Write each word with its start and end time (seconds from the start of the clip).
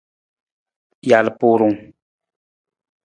Jalpurung. 1.09 1.77